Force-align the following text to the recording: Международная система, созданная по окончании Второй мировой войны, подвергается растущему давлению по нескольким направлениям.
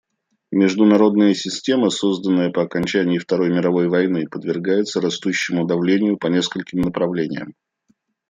Международная 0.49 1.35
система, 1.35 1.91
созданная 1.91 2.49
по 2.49 2.63
окончании 2.63 3.19
Второй 3.19 3.51
мировой 3.51 3.87
войны, 3.87 4.25
подвергается 4.27 4.99
растущему 4.99 5.67
давлению 5.67 6.17
по 6.17 6.25
нескольким 6.25 6.81
направлениям. 6.81 7.53